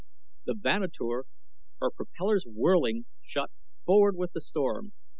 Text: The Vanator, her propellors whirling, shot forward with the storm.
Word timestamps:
The 0.47 0.55
Vanator, 0.55 1.25
her 1.79 1.91
propellors 1.91 2.41
whirling, 2.47 3.05
shot 3.21 3.51
forward 3.85 4.15
with 4.15 4.31
the 4.33 4.41
storm. 4.41 4.93